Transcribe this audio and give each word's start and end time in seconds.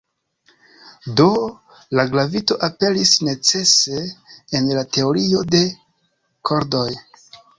Do, 1.19 1.25
la 1.97 2.05
gravito 2.13 2.57
aperis 2.69 3.11
"necese" 3.27 4.01
en 4.61 4.71
la 4.79 4.85
teorio 4.97 5.45
de 5.57 5.63
kordoj. 6.51 6.89